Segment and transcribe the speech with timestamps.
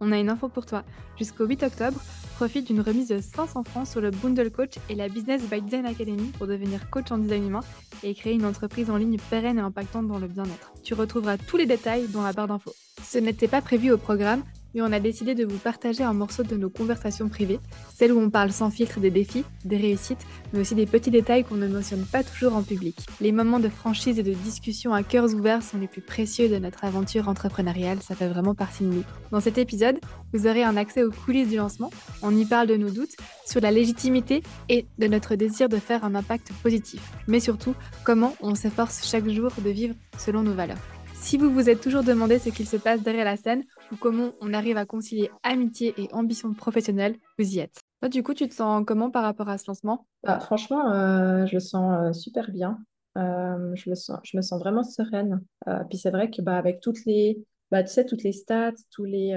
[0.00, 0.84] on a une info pour toi.
[1.18, 2.00] Jusqu'au 8 octobre,
[2.36, 5.86] profite d'une remise de 500 francs sur le Bundle Coach et la Business by Design
[5.86, 7.60] Academy pour devenir coach en design humain
[8.02, 10.72] et créer une entreprise en ligne pérenne et impactante dans le bien-être.
[10.82, 12.74] Tu retrouveras tous les détails dans la barre d'infos.
[13.02, 14.42] Ce n'était pas prévu au programme,
[14.76, 17.58] mais on a décidé de vous partager un morceau de nos conversations privées,
[17.94, 21.44] celles où on parle sans filtre des défis, des réussites, mais aussi des petits détails
[21.44, 22.98] qu'on ne mentionne pas toujours en public.
[23.22, 26.58] Les moments de franchise et de discussion à cœurs ouverts sont les plus précieux de
[26.58, 29.04] notre aventure entrepreneuriale, ça fait vraiment partie de nous.
[29.32, 29.98] Dans cet épisode,
[30.34, 33.16] vous aurez un accès aux coulisses du lancement, on y parle de nos doutes
[33.46, 37.74] sur la légitimité et de notre désir de faire un impact positif, mais surtout
[38.04, 40.95] comment on s'efforce chaque jour de vivre selon nos valeurs.
[41.18, 44.30] Si vous vous êtes toujours demandé ce qu'il se passe derrière la scène ou comment
[44.40, 47.80] on arrive à concilier amitié et ambition professionnelle, vous y êtes.
[48.00, 50.06] Toi, du coup, tu te sens comment par rapport à ce lancement?
[50.22, 52.78] Bah, Franchement, euh, je le sens euh, super bien.
[53.18, 55.40] Euh, je, le sens, je me sens vraiment sereine.
[55.88, 59.04] puis c'est vrai que bah, avec toutes les, bah, tu sais, toutes les stats, tous
[59.04, 59.34] les,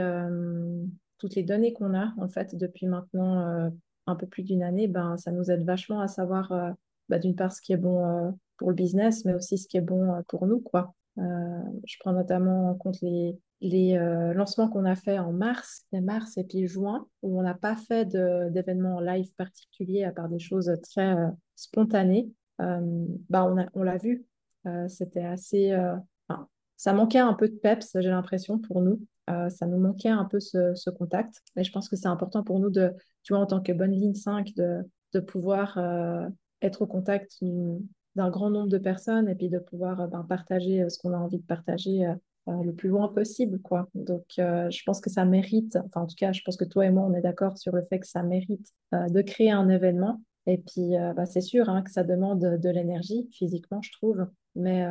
[1.17, 3.71] toutes les données qu'on a en fait depuis maintenant
[4.05, 6.51] un peu plus d'une année, ben, ça nous aide vachement à savoir
[7.07, 9.81] bah, d'une part ce qui est bon pour le business, mais aussi ce qui est
[9.81, 10.93] bon pour nous, quoi.
[11.17, 15.85] Euh, je prends notamment en compte les, les euh, lancements qu'on a fait en mars,
[15.91, 20.39] mars et puis juin, où on n'a pas fait d'événements live particuliers à part des
[20.39, 22.31] choses très euh, spontanées.
[22.57, 24.25] bah on, on l'a vu,
[24.87, 25.75] c'était assez.
[26.77, 29.01] ça manquait un peu de peps, j'ai l'impression, pour nous.
[29.27, 31.41] ça nous manquait un peu ce, ce contact.
[31.55, 33.91] Et je pense que c'est important pour nous, de, tu vois, en tant que bonne
[33.91, 34.81] ligne 5, de,
[35.13, 35.79] de pouvoir
[36.61, 37.41] être au contact
[38.19, 41.13] d'un grand nombre de personnes et puis de pouvoir euh, ben, partager euh, ce qu'on
[41.13, 43.59] a envie de partager euh, le plus loin possible.
[43.61, 43.87] Quoi.
[43.93, 46.89] Donc, je pense que ça mérite, enfin, en tout cas, je pense que toi et
[46.89, 50.19] moi, on est d'accord sur le fait que ça mérite de créer un événement.
[50.47, 54.25] Et puis, bah, c'est sûr hein, que ça demande de, l'énergie, physiquement, je trouve.
[54.55, 54.83] Mais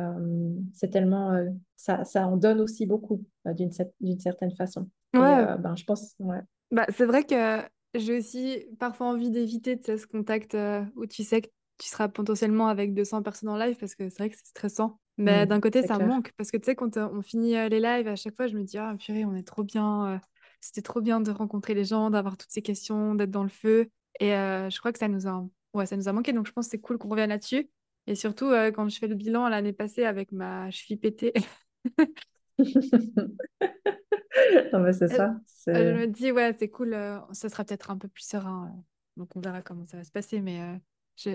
[0.71, 1.37] c'est tellement.
[1.75, 4.87] ça, ça en donne aussi beaucoup, d'une, d'une certaine façon.
[5.13, 5.57] Ouais.
[5.57, 6.15] ben, je pense.
[6.19, 6.39] Ouais.
[6.71, 7.59] Bah, c'est vrai que
[7.93, 10.55] j'ai aussi parfois envie d'éviter ce contact
[10.95, 14.19] où tu sais que tu seras potentiellement avec 200 personnes en live parce que c'est
[14.19, 14.99] vrai que c'est stressant.
[15.17, 17.69] Mais mmh, d'un côté, ça manque parce que tu sais, quand euh, on finit euh,
[17.69, 20.07] les lives, à chaque fois, je me dis, ah purée, on est trop bien.
[20.07, 20.17] Euh,
[20.61, 23.89] c'était trop bien de rencontrer les gens, d'avoir toutes ces questions, d'être dans le feu.
[24.19, 26.33] Et je crois que ça nous a, ouais, ça nous a manqué.
[26.33, 27.69] Donc, je pense que c'est cool qu'on revienne là-dessus.
[28.07, 31.31] Et surtout, quand je fais le bilan l'année passée avec ma cheville pétée.
[34.73, 35.35] non, mais c'est ça.
[35.67, 36.91] Je me dis, ouais, c'est cool.
[37.31, 38.69] ça sera peut-être un peu plus serein.
[39.15, 40.41] donc, on verra comment ça va se passer.
[40.41, 40.59] Mais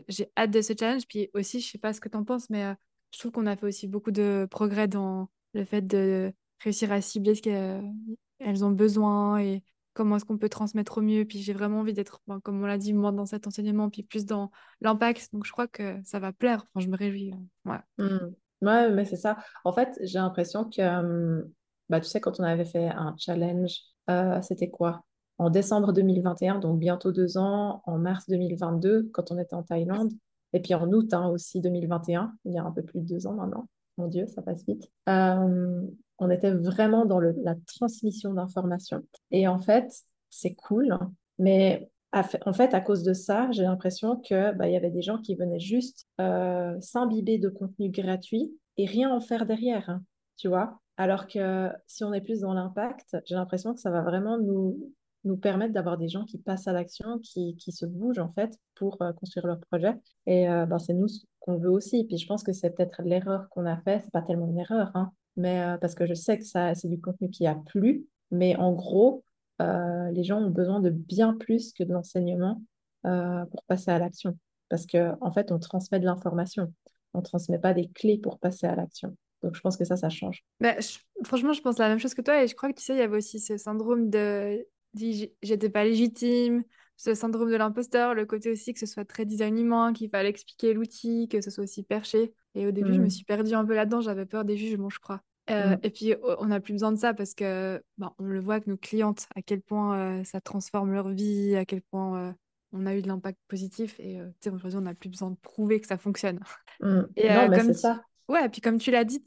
[0.08, 1.06] j'ai hâte de ce challenge.
[1.06, 2.74] Puis aussi, je sais pas ce que tu en penses, mais euh,
[3.12, 7.00] je trouve qu'on a fait aussi beaucoup de progrès dans le fait de réussir à
[7.00, 9.62] cibler ce qu'elles ont besoin et
[9.92, 11.24] comment est-ce qu'on peut transmettre au mieux.
[11.24, 14.02] Puis j'ai vraiment envie d'être, ben, comme on l'a dit, moins dans cet enseignement, puis
[14.02, 14.50] plus dans
[14.80, 15.28] l'impact.
[15.32, 16.66] Donc je crois que ça va plaire.
[16.76, 17.32] Je me réjouis.
[17.32, 17.78] Euh, ouais.
[17.98, 18.34] Mmh.
[18.62, 19.36] Ouais, mais c'est ça.
[19.64, 21.44] En fait, j'ai l'impression que,
[21.88, 23.78] bah, tu sais, quand on avait fait un challenge,
[24.10, 25.04] euh, c'était quoi?
[25.38, 30.12] En décembre 2021, donc bientôt deux ans, en mars 2022, quand on était en Thaïlande,
[30.52, 33.26] et puis en août hein, aussi 2021, il y a un peu plus de deux
[33.26, 33.68] ans maintenant.
[33.98, 34.90] Mon Dieu, ça passe vite.
[35.08, 35.82] Euh,
[36.18, 39.02] on était vraiment dans la transmission d'informations.
[39.30, 39.92] Et en fait,
[40.30, 40.96] c'est cool,
[41.38, 45.18] mais en fait, à cause de ça, j'ai l'impression qu'il bah, y avait des gens
[45.18, 50.02] qui venaient juste euh, s'imbiber de contenu gratuit et rien en faire derrière, hein,
[50.36, 50.80] tu vois.
[50.96, 54.92] Alors que si on est plus dans l'impact, j'ai l'impression que ça va vraiment nous,
[55.24, 58.58] nous permettre d'avoir des gens qui passent à l'action, qui, qui, se bougent en fait
[58.74, 59.94] pour euh, construire leur projet.
[60.26, 61.06] Et euh, ben, c'est nous
[61.40, 62.00] qu'on veut aussi.
[62.00, 64.00] Et puis je pense que c'est peut-être l'erreur qu'on a fait.
[64.00, 66.88] C'est pas tellement une erreur, hein, mais euh, parce que je sais que ça, c'est
[66.88, 68.06] du contenu qui a plu.
[68.30, 69.24] Mais en gros,
[69.60, 72.60] les gens ont besoin de bien plus que de l'enseignement
[73.02, 74.36] pour passer à l'action.
[74.68, 76.72] Parce qu'en en fait, on transmet de l'information.
[77.12, 79.16] On transmet pas des clés pour passer à l'action.
[79.44, 80.42] Donc je pense que ça, ça change.
[80.58, 80.74] Bah,
[81.22, 82.42] franchement, je pense la même chose que toi.
[82.42, 85.70] Et je crois que tu sais, il y avait aussi ce syndrome de dit j'étais
[85.70, 86.64] pas légitime,
[86.96, 90.28] ce syndrome de l'imposteur, le côté aussi que ce soit très design humain, qu'il fallait
[90.28, 92.32] expliquer l'outil, que ce soit aussi perché.
[92.54, 93.10] Et au début, je me mm.
[93.10, 95.20] suis perdue un peu là-dedans, j'avais peur des jugements, je crois.
[95.50, 95.78] Euh, mm.
[95.82, 98.66] Et puis, on n'a plus besoin de ça parce que ben, on le voit avec
[98.66, 102.32] nos clientes, à quel point euh, ça transforme leur vie, à quel point euh,
[102.72, 103.98] on a eu de l'impact positif.
[103.98, 106.40] Et aujourd'hui, on n'a plus besoin de prouver que ça fonctionne.
[106.80, 107.02] Mm.
[107.16, 108.02] Et, non, mais c'est ça.
[108.28, 109.22] Ouais, et puis comme tu l'as dit,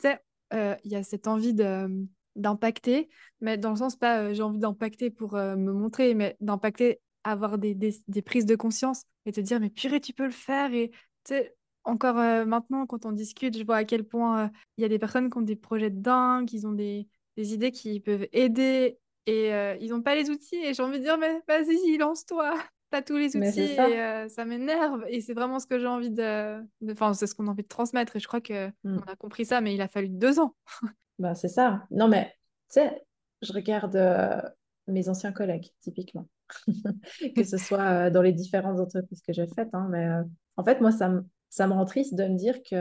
[0.54, 2.08] il y a cette envie de
[2.38, 3.10] d'impacter,
[3.42, 7.02] mais dans le sens pas euh, j'ai envie d'impacter pour euh, me montrer, mais d'impacter,
[7.24, 10.74] avoir des, des, prises de conscience et te dire mais purée, tu peux le faire.
[10.74, 14.84] Et tu sais, encore euh, maintenant, quand on discute, je vois à quel point il
[14.84, 17.72] y a des personnes qui ont des projets de dingue, ils ont des, des idées
[17.72, 19.50] qui peuvent aider et
[19.82, 20.56] ils n'ont pas les outils.
[20.56, 22.54] Et j'ai envie de dire mais vas-y, lance-toi.
[22.90, 23.90] T'as tous les outils ça.
[23.90, 25.04] et ça m'énerve.
[25.10, 26.64] Et c'est vraiment ce que j'ai envie de.
[26.90, 28.16] Enfin, c'est ce qu'on a envie de transmettre.
[28.16, 29.00] Et je crois qu'on mmh.
[29.06, 30.56] on a compris ça, mais il a fallu deux ans.
[31.20, 31.84] Ben, c'est ça.
[31.92, 32.26] Non, mais
[32.70, 33.04] tu sais,
[33.42, 34.42] je regarde, euh,
[34.88, 36.28] mes anciens collègues, typiquement.
[37.36, 39.74] que ce soit dans les différentes entreprises que j'ai faites.
[39.74, 40.08] Hein, mais
[40.56, 41.12] en fait, moi, ça
[41.50, 42.78] ça me rend triste de me dire qu'il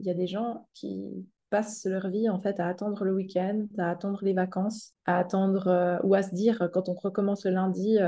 [0.00, 3.90] y a des gens qui passent leur vie en fait à attendre le week-end, à
[3.90, 7.98] attendre les vacances, à attendre ou à se dire quand on recommence le lundi,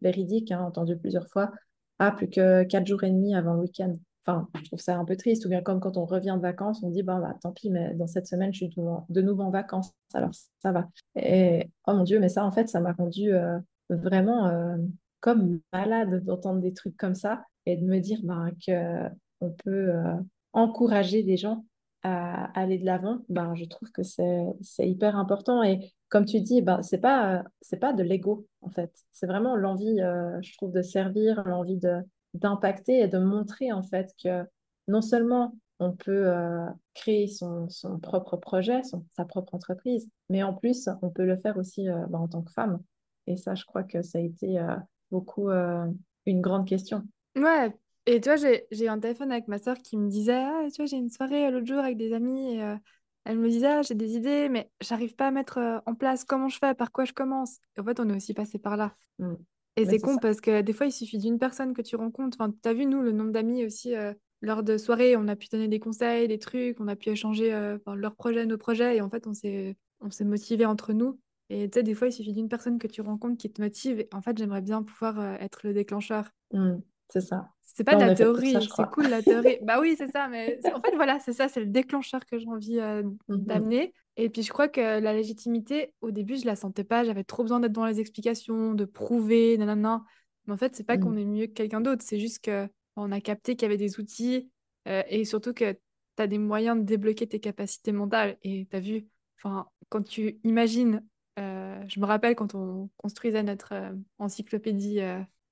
[0.00, 1.52] véridique, hein, entendu plusieurs fois,
[1.98, 3.94] ah, plus que quatre jours et demi avant le week-end.
[4.26, 5.44] Enfin, je trouve ça un peu triste.
[5.44, 7.94] Ou bien comme quand on revient de vacances, on dit, bon, bah, tant pis, mais
[7.94, 8.74] dans cette semaine, je suis
[9.08, 9.92] de nouveau en vacances.
[10.14, 10.30] Alors,
[10.62, 10.88] ça va.
[11.14, 13.58] Et, oh mon Dieu, mais ça, en fait, ça m'a rendu euh,
[13.90, 14.76] vraiment euh,
[15.20, 20.14] comme malade d'entendre des trucs comme ça et de me dire ben, qu'on peut euh,
[20.52, 21.64] encourager des gens
[22.02, 23.18] à aller de l'avant.
[23.28, 25.62] Ben, je trouve que c'est hyper important.
[25.62, 27.44] Et comme tu dis, ben, ce n'est pas,
[27.80, 28.90] pas de l'ego, en fait.
[29.12, 32.02] C'est vraiment l'envie, je trouve, de servir, l'envie de
[32.34, 34.44] d'impacter et de montrer en fait que
[34.88, 40.42] non seulement on peut euh, créer son, son, propre projet, son, sa propre entreprise, mais
[40.42, 42.80] en plus on peut le faire aussi euh, bah, en tant que femme.
[43.26, 44.76] Et ça, je crois que ça a été euh,
[45.10, 47.02] beaucoup une grande question.
[47.36, 47.74] Ouais,
[48.06, 50.86] et toi, j'ai eu un téléphone avec ma soeur qui me disait Ah, tu vois,
[50.86, 52.76] j'ai une soirée l'autre jour avec des amis et
[53.24, 56.48] elle me disait ah, j'ai des idées, mais j'arrive pas à mettre en place comment
[56.48, 57.56] je fais, par quoi je commence.
[57.76, 58.94] Et en fait, on est aussi passé par là.
[59.18, 59.34] Mmh.
[59.76, 62.36] Et c'est con parce que des fois, il suffit d'une personne que tu rencontres.
[62.40, 65.36] Enfin, tu as vu, nous, le nombre d'amis aussi, euh, lors de soirées, on a
[65.36, 68.96] pu donner des conseils, des trucs, on a pu échanger euh, leurs projets, nos projets,
[68.96, 71.18] et en fait, on s'est, on s'est motivé entre nous.
[71.50, 74.00] Et tu sais, des fois, il suffit d'une personne que tu rencontres qui te motive.
[74.00, 76.30] Et en fait, j'aimerais bien pouvoir euh, être le déclencheur.
[76.52, 76.76] Mmh,
[77.08, 77.50] c'est ça.
[77.62, 79.58] C'est pas de la théorie, c'est cool la théorie.
[79.62, 82.46] bah oui, c'est ça, mais en fait, voilà, c'est ça, c'est le déclencheur que j'ai
[82.48, 83.92] envie mmh d'amener.
[84.16, 87.02] Et puis je crois que la légitimité, au début, je la sentais pas.
[87.02, 90.04] J'avais trop besoin d'être dans les explications, de prouver, nanana.
[90.46, 91.18] Mais en fait, c'est pas qu'on mmh.
[91.18, 92.04] est mieux que quelqu'un d'autre.
[92.06, 94.50] C'est juste que on a capté qu'il y avait des outils
[94.88, 98.36] euh, et surtout que tu as des moyens de débloquer tes capacités mentales.
[98.42, 99.06] Et tu as vu,
[99.38, 101.04] enfin, quand tu imagines,
[101.38, 105.00] euh, je me rappelle quand on construisait notre euh, encyclopédie,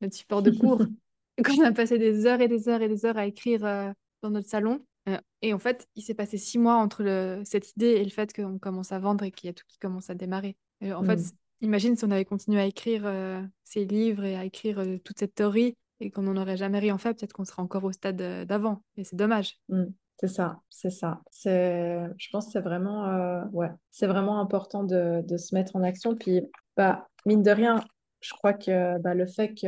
[0.00, 0.82] notre support de cours,
[1.44, 4.31] quand on a passé des heures et des heures et des heures à écrire dans
[4.31, 4.84] notre salon.
[5.08, 8.11] Euh, et en fait, il s'est passé six mois entre le, cette idée et le
[8.11, 10.56] fait qu'on commence à vendre et qu'il y a tout qui commence à démarrer.
[10.82, 11.31] en fait, mm.
[11.62, 15.19] imagine si on avait continué à écrire euh, ces livres et à écrire euh, toute
[15.19, 18.17] cette théorie et qu'on n'en aurait jamais rien fait, peut-être qu'on serait encore au stade
[18.46, 18.82] d'avant.
[18.96, 19.58] Et c'est dommage.
[19.69, 19.84] Mm.
[20.20, 21.20] C'est ça, c'est ça.
[21.31, 25.82] C'est, je pense que c'est vraiment, ouais, c'est vraiment important de, de, se mettre en
[25.82, 26.14] action.
[26.14, 26.43] Puis,
[26.76, 27.81] bah, mine de rien,
[28.20, 29.67] je crois que bah, le fait que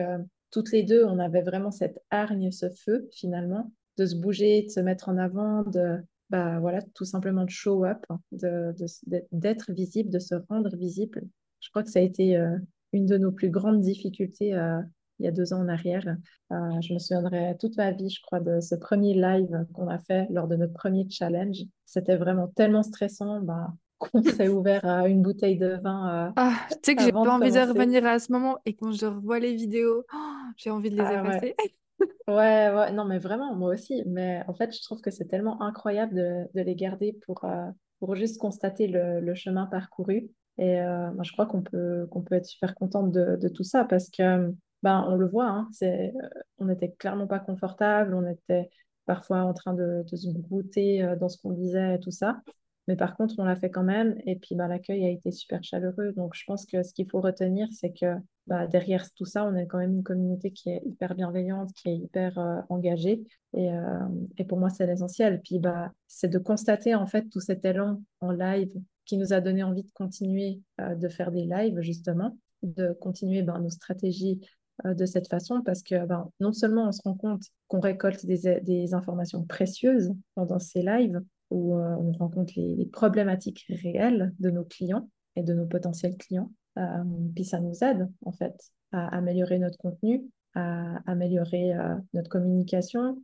[0.55, 4.71] toutes les deux, on avait vraiment cette hargne, ce feu finalement, de se bouger, de
[4.71, 5.99] se mettre en avant, de
[6.31, 11.23] bah, voilà, tout simplement de show up, d'être visible, de se rendre visible.
[11.59, 12.57] Je crois que ça a été euh,
[12.93, 14.81] une de nos plus grandes difficultés euh,
[15.19, 16.07] il y a deux ans en arrière.
[16.53, 19.99] Euh, je me souviendrai toute ma vie, je crois, de ce premier live qu'on a
[19.99, 21.65] fait lors de notre premier challenge.
[21.85, 23.41] C'était vraiment tellement stressant.
[23.41, 26.33] Bah, qu'on s'est ouvert à une bouteille de vin.
[26.37, 29.07] ah, tu sais que j'ai pas envie de revenir à ce moment et quand je
[29.07, 30.17] revois les vidéos, oh,
[30.57, 31.57] j'ai envie de les ah, effacer.
[32.29, 34.03] Ouais, ouais, non, mais vraiment, moi aussi.
[34.07, 37.71] Mais en fait, je trouve que c'est tellement incroyable de, de les garder pour, euh,
[37.99, 40.31] pour juste constater le, le chemin parcouru.
[40.59, 43.65] Et euh, moi, je crois qu'on peut, qu'on peut être super contente de, de, tout
[43.65, 44.53] ça parce que,
[44.83, 48.71] ben, on le voit, hein, c'est, euh, on n'était clairement pas confortable, on était
[49.07, 52.41] parfois en train de, de se brouter dans ce qu'on disait et tout ça.
[52.87, 54.17] Mais par contre, on l'a fait quand même.
[54.27, 56.13] Et puis, bah, l'accueil a été super chaleureux.
[56.13, 58.17] Donc, je pense que ce qu'il faut retenir, c'est que
[58.47, 61.89] bah, derrière tout ça, on a quand même une communauté qui est hyper bienveillante, qui
[61.89, 63.23] est hyper euh, engagée.
[63.55, 65.41] Et, euh, et, pour moi, c'est l'essentiel.
[65.43, 68.73] Puis, bah, c'est de constater en fait tout cet élan en live
[69.07, 73.43] qui nous a donné envie de continuer euh, de faire des lives, justement, de continuer
[73.43, 74.41] bah, nos stratégies
[74.85, 78.61] de cette façon parce que ben, non seulement on se rend compte qu'on récolte des,
[78.61, 81.23] des, informations précieuses pendant ces lives,
[81.55, 86.51] où euh, on rencontre les, problématiques réelles de nos clients et de nos potentiels clients.
[86.79, 88.55] Euh, puis ça nous aide en fait
[88.91, 93.23] à améliorer notre contenu, à améliorer euh, notre communication,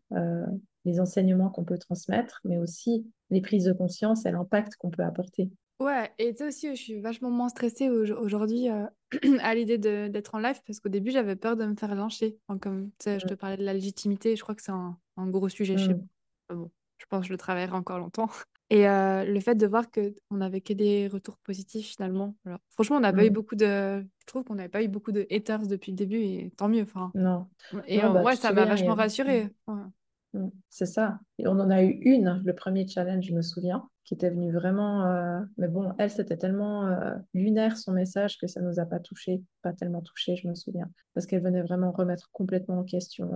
[0.84, 5.04] les enseignements qu'on peut transmettre, mais aussi les prises de conscience et l'impact qu'on peut
[5.04, 5.50] apporter.
[5.78, 8.68] Ouais, et tu sais aussi, je suis vachement moins stressée aujourd'hui
[9.40, 12.38] à l'idée d'être en live parce qu'au début, j'avais peur de me faire lyncher.
[12.60, 13.36] comme tu sais, je te mm.
[13.36, 15.96] parlais de la légitimité, je crois que c'est un, gros sujet chez mm.
[15.96, 16.56] moi.
[16.56, 16.70] Bon,
[17.00, 18.28] je pense que je le travaillerai encore longtemps.
[18.72, 22.36] Et euh, le fait de voir qu'on n'avait que des retours positifs finalement.
[22.46, 23.32] Alors, franchement, on n'a pas eu mm.
[23.32, 24.00] beaucoup de.
[24.00, 26.82] Je trouve qu'on n'avait pas eu beaucoup de haters depuis le début et tant mieux.
[26.82, 27.48] Enfin, non.
[27.88, 29.48] Et en vrai, bah, ça m'a vachement rassurée.
[29.66, 30.50] Mm.
[30.68, 31.18] C'est ça.
[31.38, 34.52] Et on en a eu une, le premier challenge, je me souviens, qui était venue
[34.52, 35.04] vraiment.
[35.04, 38.86] Euh, mais bon, elle, c'était tellement euh, lunaire son message que ça ne nous a
[38.86, 40.88] pas touché, pas tellement touché, je me souviens.
[41.14, 43.32] Parce qu'elle venait vraiment remettre complètement en question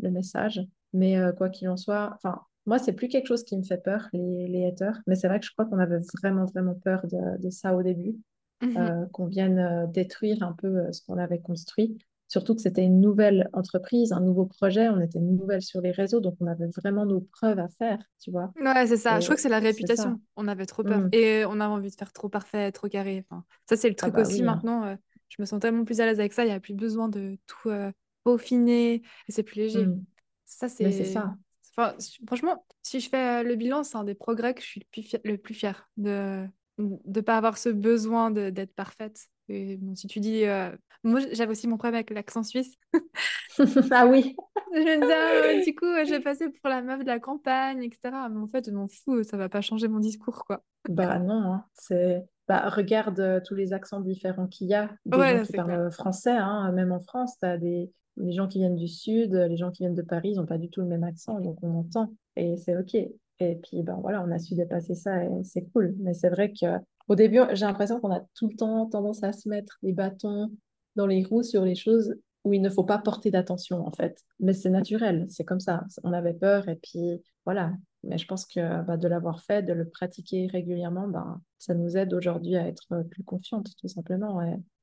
[0.00, 0.60] le message.
[0.92, 4.08] Mais quoi qu'il en soit, enfin, moi, c'est plus quelque chose qui me fait peur,
[4.12, 5.00] les, les haters.
[5.06, 7.82] Mais c'est vrai que je crois qu'on avait vraiment, vraiment peur de, de ça au
[7.82, 8.16] début.
[8.62, 9.10] Mhm.
[9.12, 11.98] qu'on vienne détruire un peu ce qu'on avait construit.
[12.28, 16.20] Surtout que c'était une nouvelle entreprise, un nouveau projet, on était nouvelle sur les réseaux,
[16.20, 18.52] donc on avait vraiment nos preuves à faire, tu vois.
[18.60, 19.20] Ouais, c'est ça.
[19.20, 20.20] Je crois que c'est la réputation.
[20.36, 21.00] On avait trop peur.
[21.00, 21.08] Hmm.
[21.12, 23.24] Et on avait envie de faire trop parfait, trop carré.
[23.28, 24.54] Enfin, ça, c'est le Ah truc bah aussi oui, hein.
[24.56, 24.84] maintenant.
[24.84, 24.96] euh,
[25.28, 26.44] je me sens tellement plus à l'aise avec ça.
[26.44, 27.92] Il n'y a plus besoin de tout euh,
[28.24, 29.02] peaufiner.
[29.28, 29.86] Et c'est plus léger.
[29.86, 30.02] Hmm.
[30.46, 31.04] Ça, c'est.
[31.04, 31.36] ça.
[31.76, 31.94] Enfin,
[32.26, 34.86] franchement, si je fais euh, le bilan, c'est un des progrès que je suis le
[34.90, 36.46] plus fière, le plus fière de
[36.78, 39.26] ne pas avoir ce besoin d'être parfaite.
[39.48, 40.44] Et bon, si tu dis.
[40.44, 40.70] euh,
[41.04, 42.74] Moi, j'avais aussi mon problème avec l'accent suisse.
[43.90, 44.36] Ah oui,
[44.74, 47.82] Je me disais, ah, du coup, je vais passer pour la meuf de la campagne,
[47.82, 48.28] etc.
[48.30, 50.62] Mais en fait, je m'en fous, ça va pas changer mon discours, quoi.
[50.88, 51.64] bah non, hein.
[51.74, 52.24] C'est...
[52.48, 55.92] Bah, regarde euh, tous les accents différents qu'il y a, des gens Ouais, qui clair.
[55.92, 56.70] français, hein.
[56.72, 57.90] Même en France, tu as des...
[58.16, 60.58] les gens qui viennent du sud, les gens qui viennent de Paris, ils n'ont pas
[60.58, 62.94] du tout le même accent, donc on entend, et c'est OK.
[63.38, 65.94] Et puis, ben voilà, on a su dépasser ça, et c'est cool.
[65.98, 66.66] Mais c'est vrai que
[67.08, 70.50] au début, j'ai l'impression qu'on a tout le temps tendance à se mettre des bâtons
[70.96, 74.22] dans les roues sur les choses où il ne faut pas porter d'attention, en fait.
[74.40, 75.84] Mais c'est naturel, c'est comme ça.
[76.04, 77.72] On avait peur, et puis voilà.
[78.04, 81.96] Mais je pense que bah, de l'avoir fait, de le pratiquer régulièrement, ben, ça nous
[81.96, 84.40] aide aujourd'hui à être plus confiante, tout simplement.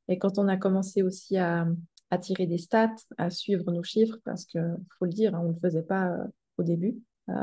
[0.09, 1.65] Et quand on a commencé aussi à,
[2.13, 4.59] à tirer des stats, à suivre nos chiffres, parce que
[4.99, 6.23] faut le dire, hein, on ne le faisait pas euh,
[6.57, 6.95] au début,
[7.29, 7.33] euh,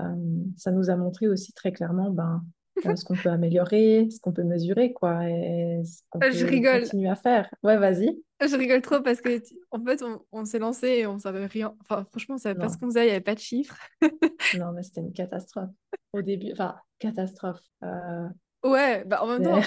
[0.57, 2.45] ça nous a montré aussi très clairement ben,
[2.87, 6.51] euh, ce qu'on peut améliorer, ce qu'on peut mesurer, quoi, et ce qu'on Je peut
[6.51, 6.81] rigole.
[6.83, 7.53] continuer à faire.
[7.63, 8.23] Ouais, vas-y.
[8.41, 11.75] Je rigole trop parce que, en fait, on, on s'est lancé et on savait rien.
[11.83, 13.77] Enfin, franchement, on savait pas ce qu'on faisait, il n'y avait pas de chiffres.
[14.59, 15.69] non, mais c'était une catastrophe.
[16.13, 17.61] Au début, enfin, catastrophe.
[17.85, 18.29] Euh,
[18.63, 19.61] Ouais, bah en même temps,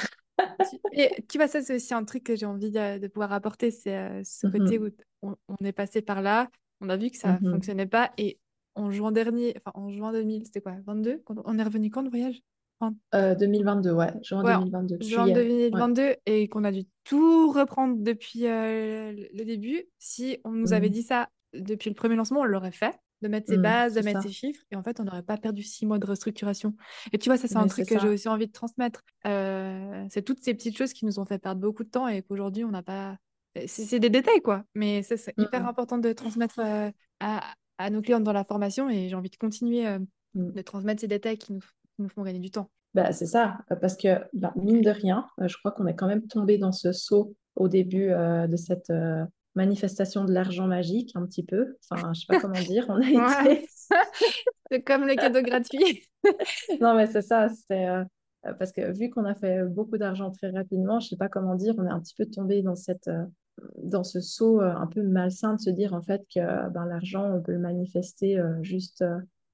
[0.91, 3.71] et, tu vois, ça, c'est aussi un truc que j'ai envie de, de pouvoir apporter,
[3.71, 4.89] c'est euh, ce côté Mhm, où
[5.21, 6.49] on, on est passé par là,
[6.81, 7.49] on a vu que ça mhm.
[7.49, 8.39] fonctionnait pas et
[8.75, 11.21] en juin dernier, enfin en juin 2000, c'était quoi, 22?
[11.25, 12.41] Quand on est revenu quand de voyage?
[13.15, 15.39] Euh, 2022, ouais, juin Ouais, 2022, juin juillet,
[15.71, 15.83] ouais.
[15.83, 20.89] 2022 et qu'on a dû tout reprendre depuis euh, le début, si on nous avait
[20.89, 22.93] Mhm, dit ça depuis le premier lancement, on l'aurait fait,
[23.23, 25.37] de mettre ses mhm, bases, de mettre ses chiffres, et en fait, on n'aurait pas
[25.37, 26.75] perdu six mois de restructuration.
[27.11, 29.01] Et tu vois, ça, c'est un truc que j'ai aussi envie de transmettre.
[29.25, 32.21] Euh, c'est toutes ces petites choses qui nous ont fait perdre beaucoup de temps et
[32.21, 33.17] qu'aujourd'hui, on n'a pas...
[33.55, 37.53] C'est c'est des détails, quoi, mais ça, c'est hyper Mhm, important de transmettre euh, à,
[37.77, 39.99] à nos clients dans la formation et j'ai envie de continuer euh,
[40.35, 42.69] de transmettre ces détails qui nous, qui nous font gagner du temps.
[42.93, 45.95] Bah, c'est ça, euh, parce que bah, mine de rien, euh, je crois qu'on est
[45.95, 50.67] quand même tombé dans ce saut au début euh, de cette euh, manifestation de l'argent
[50.67, 51.77] magique, un petit peu.
[51.89, 52.99] Enfin, je sais pas comment dire, on a
[53.45, 53.53] Ouais.
[53.55, 53.67] été.
[54.71, 56.03] C'est comme les cadeaux gratuits.
[56.81, 58.03] Non, mais c'est ça, c'est euh,
[58.57, 61.75] parce que vu qu'on a fait beaucoup d'argent très rapidement, je sais pas comment dire,
[61.77, 63.25] on est un petit peu tombé dans cette, euh,
[63.83, 67.29] dans ce saut euh, un peu malsain de se dire en fait que ben, l'argent,
[67.29, 69.03] on peut le manifester juste,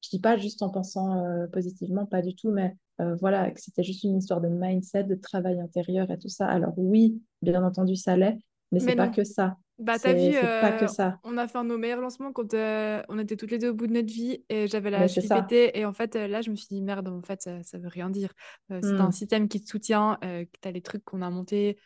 [0.03, 3.83] je dis pas juste en pensant positivement, pas du tout, mais euh, voilà, que c'était
[3.83, 6.47] juste une histoire de mindset, de travail intérieur et tout ça.
[6.47, 8.37] Alors oui, bien entendu, ça l'est,
[8.71, 9.11] mais c'est Mais pas non.
[9.11, 9.57] que ça.
[9.79, 11.19] Bah, t'as vu, c'est pas que euh, ça.
[11.23, 13.69] on a fait un de nos meilleurs lancements quand euh, on était toutes les deux
[13.69, 15.77] au bout de notre vie et j'avais la c'est cheville pétée.
[15.79, 17.87] Et en fait, euh, là, je me suis dit, merde, en fait, ça, ça veut
[17.87, 18.33] rien dire.
[18.71, 21.77] Euh, c'est un Hmm, système qui te soutient, que t'as les trucs qu'on a montés,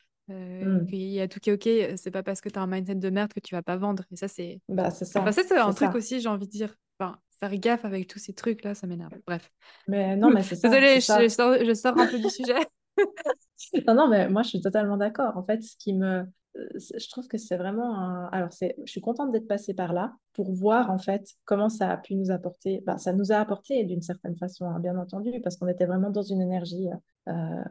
[0.62, 0.88] hmm.
[0.88, 1.97] qu'il y a tout qui est OK.
[1.97, 4.03] C'est pas parce que t'as un mindset de merde que tu vas pas vendre.
[4.12, 4.59] Et ça, c'est.
[4.69, 5.31] Bah, c'est Enfin, ça.
[5.31, 5.95] ça, c'est un truc ça.
[5.95, 6.75] aussi, j'ai envie de dire.
[7.00, 9.13] Enfin, faire gaffe avec tous ces trucs-là, ça m'énerve.
[9.27, 9.51] Bref.
[9.88, 12.55] Mais non, mais c'est ça, Désolée, je, je sors, je sors un peu du sujet.
[13.88, 15.35] Non, non, mais moi, je suis totalement d'accord.
[15.38, 16.25] En fait, ce qui me...
[16.55, 18.25] Je trouve que c'est vraiment un...
[18.27, 21.98] Alors, je suis contente d'être passée par là pour voir, en fait, comment ça a
[21.98, 22.83] pu nous apporter...
[22.86, 26.12] Ben, ça nous a apporté d'une certaine façon, hein, bien entendu, parce qu'on était vraiment
[26.12, 26.89] dans une énergie
[27.27, 27.63] euh,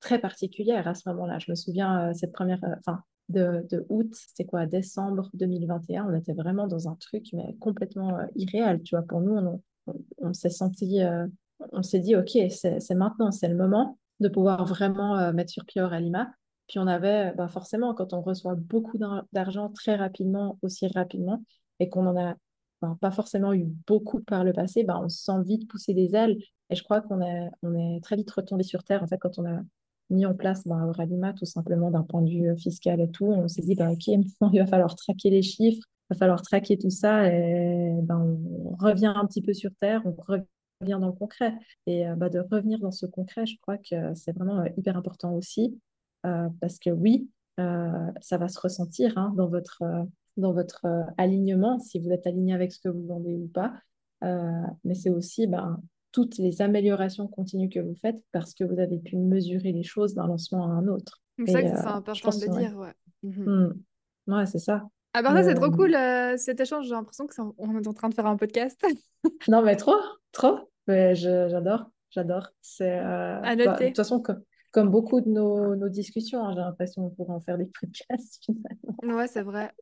[0.00, 1.38] très particulière à ce moment-là.
[1.38, 2.62] Je me souviens, euh, cette première...
[2.64, 7.56] euh, Enfin, de, août, c'était quoi, décembre 2021, on était vraiment dans un truc, mais
[7.60, 9.04] complètement euh, irréel, tu vois.
[9.04, 9.62] Pour nous, on,
[10.18, 11.00] on, s'est senti...
[11.72, 15.80] on s'est dit, OK, c'est maintenant, c'est le moment de pouvoir vraiment mettre sur pied
[15.80, 16.30] Oralima.
[16.68, 21.42] Puis on avait, bah forcément, quand on reçoit beaucoup d'ar- d'argent très rapidement, aussi rapidement,
[21.80, 22.34] et qu'on en a
[22.82, 26.14] ben, pas forcément eu beaucoup par le passé, bah on se sent vite pousser des
[26.14, 26.38] ailes.
[26.70, 29.38] Et je crois qu'on est, on est très vite retombé sur terre, en fait, quand
[29.38, 29.60] on a
[30.10, 30.92] mis en place ben,
[31.36, 33.26] tout simplement d'un point de vue euh, fiscal et tout.
[33.26, 34.06] On s'est dit, bah, OK,
[34.52, 38.76] il va falloir traquer les chiffres, il va falloir traquer tout ça, et ben, on
[38.76, 41.54] revient un petit peu sur terre, on revient dans le concret.
[41.86, 45.32] Et bah, de revenir dans ce concret, je crois que c'est vraiment euh, hyper important
[45.34, 45.78] aussi,
[46.22, 47.28] parce que oui,
[47.60, 50.02] euh, ça va se ressentir hein, dans votre, euh,
[50.36, 53.72] dans votre euh, alignement, si vous êtes aligné avec ce que vous vendez ou pas.
[54.24, 55.80] Euh, mais c'est aussi ben,
[56.12, 60.14] toutes les améliorations continues que vous faites parce que vous avez pu mesurer les choses
[60.14, 61.22] d'un lancement à un autre.
[61.46, 62.92] C'est Et que euh, ça, c'est important de le dire, ouais.
[63.22, 63.44] Mhm.
[64.26, 64.32] Hmm.
[64.34, 64.88] ouais c'est ça.
[65.14, 66.86] À part ça, c'est trop cool euh, cet échange.
[66.86, 68.84] J'ai l'impression que c'est- on est en train de faire un podcast.
[69.48, 69.96] Non, mais trop,
[70.32, 70.70] trop.
[70.86, 72.48] Mais j'adore, j'adore.
[72.60, 73.94] C'est, euh, À bah, de toute noter.
[73.94, 74.32] façon, que-
[74.72, 78.40] comme beaucoup de nos, nos discussions, hein, j'ai l'impression qu'on pourrait en faire des podcasts
[78.44, 78.98] finalement.
[79.02, 79.72] Ouais, c'est vrai.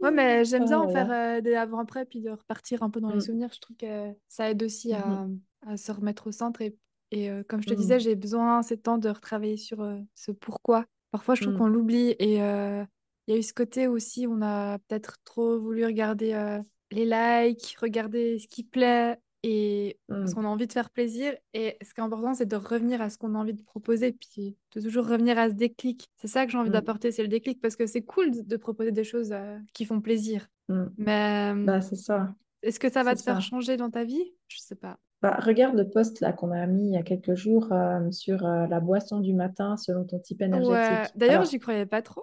[0.00, 3.00] Ouais, mais j'aime bien Oh en faire euh, des avant-après, puis de repartir un peu
[3.00, 3.50] dans les Mm, souvenirs.
[3.54, 5.26] Je trouve que ça aide aussi à,
[5.66, 6.60] à se remettre au centre.
[6.60, 6.76] Et,
[7.10, 9.98] et euh, comme je te disais, mm, j'ai besoin ces temps de retravailler sur euh,
[10.14, 10.84] ce pourquoi.
[11.10, 12.10] Parfois, je trouve qu'on mm, l'oublie.
[12.18, 16.58] Et il y a eu ce côté aussi, on a peut-être trop voulu regarder
[16.90, 21.34] les likes, regarder ce qui plaît, et parce mm, qu'on a envie de faire plaisir.
[21.54, 24.12] Et ce qui est important, c'est de revenir à ce qu'on a envie de proposer,
[24.12, 26.08] puis de toujours revenir à ce déclic.
[26.16, 28.40] C'est ça que j'ai envie mm, d'apporter, c'est le déclic, parce que c'est cool de,
[28.42, 30.48] de proposer des choses euh, qui font plaisir.
[30.68, 30.84] mm.
[30.98, 34.34] Mais euh, Bah, c'est ça, est-ce que ça va te faire changer dans ta vie?
[34.48, 34.98] Je sais pas.
[35.22, 38.44] Bah, regarde le post là qu'on a mis il y a quelques jours euh, sur
[38.44, 41.12] euh, la boisson du matin selon ton type Ouais, énergétique.
[41.14, 42.22] d'ailleurs, Alors, j'y croyais pas trop.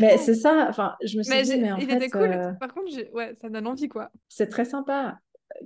[0.00, 2.32] mais c'est ça, enfin, je me suis Mais dit, mais en il était fait, cool.
[2.32, 4.10] euh, Par contre, ouais, ça donne envie, quoi.
[4.28, 5.18] c'est très sympa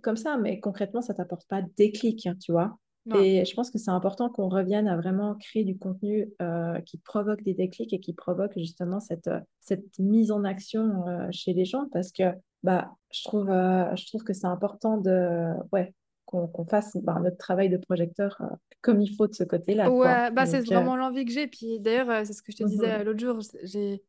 [0.03, 2.79] comme ça, mais concrètement, ça t'apporte pas de déclic, hein, tu vois.
[3.07, 3.21] Non.
[3.21, 6.99] Et je pense que c'est important qu'on revienne à vraiment créer du contenu euh, qui
[6.99, 11.53] provoque des déclics et qui provoque justement cette, euh, cette mise en action euh, chez
[11.53, 12.25] les gens parce que
[12.65, 15.95] bah, je trouve, euh, je trouve que c'est important de, ouais,
[16.27, 18.47] qu'on fasse bah, notre travail de projecteur euh,
[18.83, 19.91] comme il faut de ce côté-là.
[19.91, 21.47] Ouais, bah c'est euh, vraiment l'envie que j'ai.
[21.47, 23.05] Puis d'ailleurs, euh, c'est ce que je te disais mhm.
[23.05, 23.39] l'autre jour.
[23.63, 24.03] J'ai,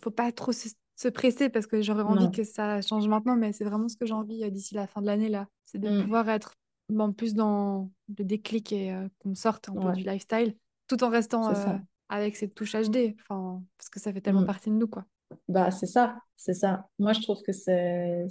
[0.00, 0.68] faut pas trop se,
[1.00, 2.30] se presser parce que j'aurais envie Non.
[2.30, 5.00] que ça change maintenant, mais c'est vraiment ce que j'ai envie euh, d'ici la fin
[5.00, 5.46] de l'année là.
[5.64, 6.02] C'est de Mm.
[6.02, 6.54] pouvoir être
[6.88, 10.56] bon, plus dans le déclic et euh, qu'on sorte un peu du lifestyle,
[10.88, 11.76] tout en restant euh,
[12.08, 13.14] avec cette touche HD.
[13.20, 14.46] Enfin, parce que ça fait tellement Mm.
[14.46, 15.04] partie de nous, quoi.
[15.48, 16.88] Bah, c'est ça, c'est ça.
[16.98, 18.26] Moi, je trouve que c'est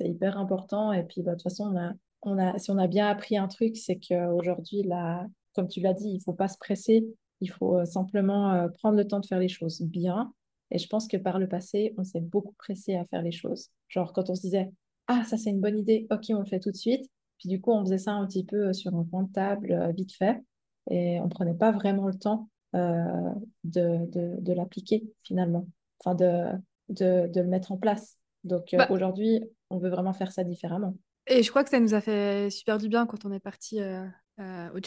[0.00, 0.92] hyper important.
[0.92, 3.36] Et puis, bah, de toute façon, on a, on a, si on a bien appris
[3.36, 7.06] un truc, c'est qu'aujourd'hui, là, comme tu l'as dit, il faut pas se presser.
[7.40, 10.32] Il faut simplement euh, prendre le temps de faire les choses bien.
[10.74, 13.70] Et je pense que par le passé, on s'est beaucoup pressé à faire les choses.
[13.88, 14.70] Genre, quand on se disait,
[15.08, 17.10] ah, ça, c'est une bonne idée, ok, on le fait tout de suite.
[17.38, 19.72] Puis, du coup, on faisait ça un petit peu euh, sur un coin de table,
[19.72, 20.42] euh, vite fait.
[20.90, 23.30] Et on prenait pas vraiment le temps euh,
[23.64, 25.66] de, de, de l'appliquer, finalement
[26.04, 26.50] enfin de,
[26.90, 28.18] de, de le mettre en place.
[28.44, 30.96] Donc euh, Bah, aujourd'hui, on veut vraiment faire ça différemment.
[31.26, 33.80] et je crois que ça nous a fait super du bien quand on est parti
[33.80, 34.04] euh,
[34.40, 34.80] euh, au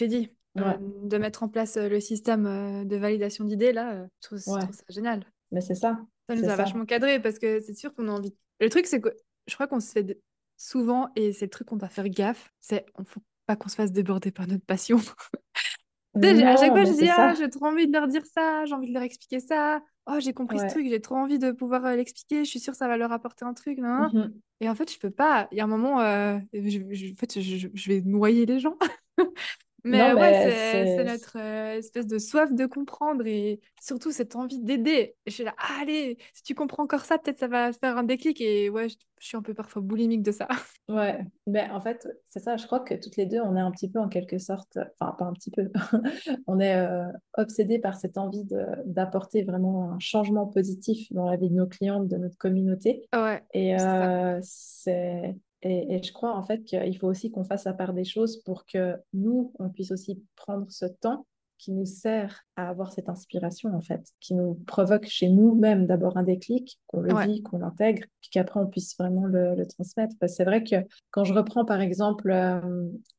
[0.55, 4.07] Ouais, de mettre en place le système de validation d'idées là.
[4.21, 5.25] je trouve, je trouve ça génial.
[5.51, 6.55] Mais c'est ça, Ça nous a ça.
[6.55, 8.33] vachement cadré parce que c'est sûr qu'on a envie.
[8.59, 9.09] Le truc, c'est que
[9.47, 10.19] je crois qu'on se fait
[10.57, 13.75] souvent, et c'est le truc qu'on doit faire gaffe, c'est on faut pas qu'on se
[13.75, 14.97] fasse déborder par notre passion.
[16.15, 18.87] À chaque fois, je dis, ah, j'ai trop envie de leur dire ça, j'ai envie
[18.87, 19.81] de leur expliquer ça.
[20.07, 22.73] Oh, j'ai compris ce truc, j'ai trop envie de pouvoir euh, l'expliquer, je suis sûre
[22.73, 23.77] que ça va leur apporter un truc.
[23.77, 24.23] nan, nan.
[24.29, 24.33] Mhm.
[24.61, 25.47] Et en fait, je peux pas.
[25.51, 28.77] Il y a un moment, euh, je, je- en fait, je vais noyer les gens.
[29.83, 34.35] Non, Mais ouais, mais c'est notre euh, espèce de soif de comprendre et surtout cette
[34.35, 35.15] envie d'aider.
[35.25, 38.03] Je suis là, ah, allez, si tu comprends encore ça, peut-être ça va faire un
[38.03, 38.41] déclic.
[38.41, 40.47] Et ouais, je, je suis un peu parfois boulimique de ça.
[40.89, 43.71] Ouais, mais en fait, c'est ça, je crois que toutes les deux, on est un
[43.71, 45.69] petit peu en quelque sorte, enfin pas un petit peu,
[46.47, 48.45] on est euh, obsédés par cette envie
[48.85, 53.05] d'apporter vraiment un changement positif dans la vie de nos clientes, de notre communauté.
[53.13, 53.75] Ouais, Et,
[54.41, 58.05] c'est, et, et je crois en fait qu'il faut aussi qu'on fasse la part des
[58.05, 61.25] choses pour que nous, on puisse aussi prendre ce temps
[61.59, 66.15] qui nous sert à avoir cette inspiration en fait, qui nous provoque chez nous-mêmes d'abord
[66.15, 67.25] un déclic, qu'on le Ouais.
[67.25, 70.13] vit, qu'on l'intègre, puis qu'après on puisse vraiment le, le transmettre.
[70.19, 70.75] Parce que c'est vrai que
[71.09, 72.61] quand je reprends par exemple euh,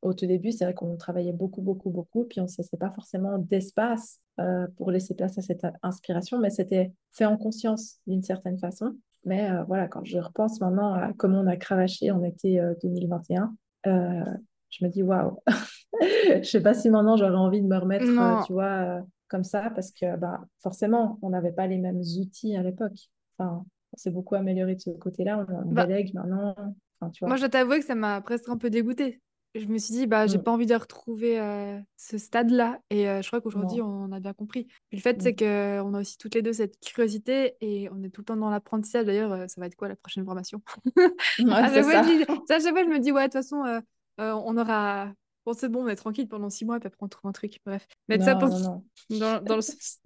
[0.03, 2.91] au tout début, c'est vrai qu'on travaillait beaucoup, beaucoup, beaucoup, puis on ne laissait pas
[2.93, 8.23] forcément d'espace euh, pour laisser place à cette inspiration, mais c'était fait en conscience d'une
[8.23, 8.95] certaine façon.
[9.25, 12.75] Mais euh, voilà, quand je repense maintenant à comment on a cravaché en été euh,
[12.83, 13.55] 2021,
[13.87, 14.25] euh,
[14.71, 15.39] je me dis waouh,
[16.03, 18.05] je sais pas si maintenant j'aurais envie de me remettre,
[18.41, 22.01] euh, tu vois, euh, comme ça, parce que bah, forcément, on n'avait pas les mêmes
[22.21, 23.09] outils à l'époque.
[23.39, 26.55] Enfin, on s'est beaucoup amélioré de ce côté-là, on, on Bah, délègue maintenant.
[27.01, 29.21] Enfin, tu moi, je dois t'avouer que ça m'a presque un peu dégoûtée.
[29.55, 32.81] Je me suis dit, bah, j'ai Mm, pas envie de retrouver euh, ce stade-là.
[32.91, 34.65] Et euh, je crois qu'aujourd'hui, on a bien compris.
[34.89, 35.39] Puis le fait, c'est Mm.
[35.39, 38.51] qu'on a aussi toutes les deux cette curiosité et on est tout le temps dans
[38.51, 39.07] l'apprentissage.
[39.07, 40.63] D'ailleurs, euh, ça va être quoi la prochaine formation?
[41.39, 43.33] Ouais, À c'est chaque fois, je dis- à chaque fois, je me dis, ouais, de
[43.33, 43.83] toute façon,
[44.19, 45.13] on aura.
[45.47, 47.59] Bon, c'est bon, on est tranquille pendant six mois, puis après, on trouve un truc.
[47.65, 47.87] Bref.
[48.11, 48.51] Tout ça pour...
[48.51, 48.85] non, non.
[49.11, 50.01] dans, dans le sens.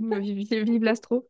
[0.00, 1.26] Vive, vive l'astro.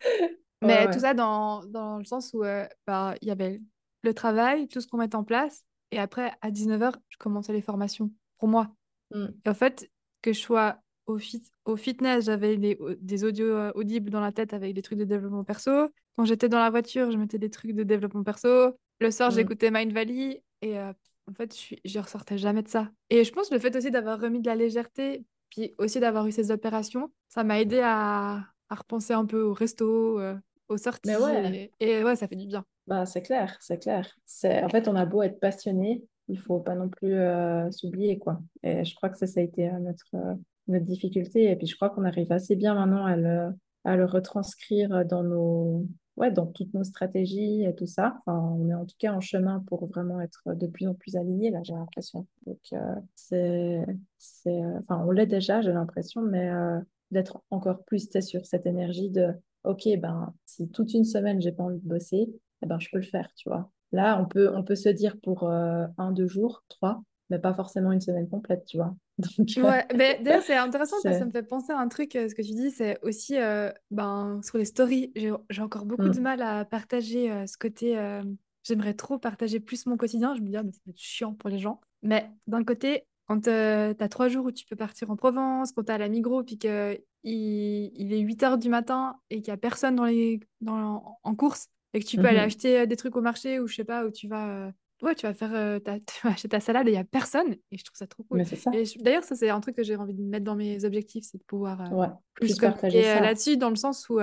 [0.63, 2.41] Ouais, Mais tout ça dans, dans le sens où
[2.87, 3.61] bah, il y avait
[4.03, 5.65] le travail, tout ce qu'on met en place.
[5.93, 8.71] Et après, à 19h, je commençais les formations pour moi.
[9.15, 9.89] Mm, Et en fait,
[10.23, 14.55] que je sois au, fit au fitness, j'avais des, audios euh, audibles dans la tête
[14.55, 15.89] avec des trucs de développement perso.
[16.17, 18.77] Quand j'étais dans la voiture, je mettais des trucs de développement perso.
[19.01, 19.35] Le soir, mm.
[19.35, 20.43] j'écoutais Mind Valley.
[20.63, 20.93] Et euh,
[21.31, 22.91] en fait, je, je ressortais jamais de ça.
[23.11, 26.27] Et je pense que le fait aussi d'avoir remis de la légèreté, puis aussi d'avoir
[26.27, 30.35] eu ces opérations, ça m'a aidé à, à repenser un peu au resto, euh,
[30.69, 31.15] aux sorties.
[31.17, 31.71] ouais.
[31.81, 32.65] Et, et ouais, ça fait du bien.
[32.87, 34.17] Bah, c'est clair, c'est clair.
[34.45, 38.21] En fait, on a beau être passionné, il faut pas non plus euh, s'oublier.
[38.63, 40.35] Et je crois que ça, ça a été euh, notre, euh,
[40.69, 41.51] notre difficulté.
[41.51, 43.51] Et puis, je crois qu'on arrive assez bien maintenant à le,
[43.85, 48.17] à le retranscrire dans nos, ouais, dans toutes nos stratégies et tout ça.
[48.27, 51.17] Enfin, on est en tout cas en chemin pour vraiment être de plus en plus
[51.17, 52.27] alignés, là, j'ai l'impression.
[52.47, 52.61] Donc,
[53.15, 53.85] c'est,
[54.19, 56.51] c'est, enfin, on l'est déjà, j'ai l'impression, mais
[57.11, 61.65] d'être encore plus sur cette énergie de, OK, ben, si toute une semaine, j'ai pas
[61.65, 62.29] envie de bosser,
[62.63, 63.71] eh ben, je peux le faire, tu vois.
[63.93, 67.93] Là, on peut, on peut se dire pour un, deux jours, trois, mais pas forcément
[67.93, 68.95] une semaine complète, tu vois.
[69.39, 72.13] Donc, ouais, mais d'ailleurs, c'est intéressant parce que ça me fait penser à un truc,
[72.13, 73.37] ce que tu dis, c'est aussi
[73.91, 75.13] ben, sur les stories.
[75.15, 76.23] J'ai encore beaucoup de mmh.
[76.23, 77.99] mal à partager ce côté.
[78.65, 80.35] J'aimerais trop partager plus mon quotidien.
[80.35, 81.81] Je me dis, ah, mais ça va être chiant pour les gens.
[82.03, 85.85] Mais d'un côté, quand tu as trois jours où tu peux partir en Provence, quand
[85.85, 89.55] tu as la Migros, puis qu'il il est 8 heures du matin et qu'il n'y
[89.55, 92.97] a personne dans les, dans, en course, et que tu peux aller mmh acheter des
[92.97, 95.79] trucs au marché ou je sais pas, où tu vas ouais, tu vas faire euh,
[95.79, 97.57] ta, tu vas acheter ta salade et il n'y a personne.
[97.71, 98.43] Et je trouve ça trop cool.
[99.01, 101.45] D'ailleurs, ça, c'est un truc que j'ai envie de mettre dans mes objectifs, c'est de
[101.45, 104.21] pouvoir euh, plus communiquer euh, là-dessus, dans le sens où